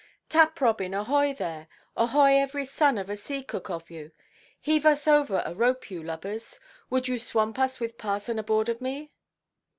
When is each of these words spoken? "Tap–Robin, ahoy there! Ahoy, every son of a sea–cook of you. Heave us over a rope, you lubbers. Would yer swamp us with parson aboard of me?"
"Tap–Robin, 0.29 0.95
ahoy 0.95 1.31
there! 1.31 1.67
Ahoy, 1.95 2.31
every 2.35 2.65
son 2.65 2.97
of 2.97 3.07
a 3.07 3.15
sea–cook 3.15 3.69
of 3.69 3.91
you. 3.91 4.11
Heave 4.59 4.83
us 4.83 5.07
over 5.07 5.43
a 5.45 5.53
rope, 5.53 5.91
you 5.91 6.01
lubbers. 6.01 6.59
Would 6.89 7.07
yer 7.07 7.19
swamp 7.19 7.59
us 7.59 7.79
with 7.79 7.99
parson 7.99 8.39
aboard 8.39 8.67
of 8.67 8.81
me?" 8.81 9.11